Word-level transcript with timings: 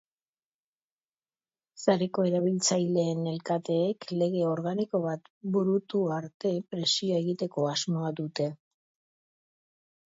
Sareko 1.83 2.25
erabiltzaileen 2.29 3.21
elkateek 3.33 4.09
lege 4.23 4.43
organiko 4.55 5.03
bat 5.05 5.31
burutu 5.57 6.03
arte 6.19 6.57
presioa 6.75 7.23
egiteko 7.25 7.71
asmoa 7.77 8.13
dute. 8.25 8.51